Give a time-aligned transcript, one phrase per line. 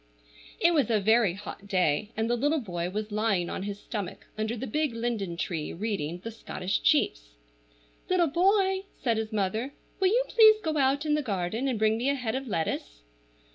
[0.59, 4.25] IT was a very hot day, and the little boy was lying on his stomach
[4.35, 7.35] under the big linden tree, reading the "Scottish Chiefs."
[8.09, 11.99] "Little Boy," said his mother, "will you please go out in the garden and bring
[11.99, 13.03] me a head of lettuce?"